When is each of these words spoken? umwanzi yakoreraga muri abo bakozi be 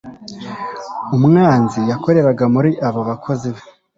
umwanzi 1.15 1.79
yakoreraga 1.91 2.45
muri 2.53 2.69
abo 2.87 3.01
bakozi 3.09 3.47
be 3.55 3.61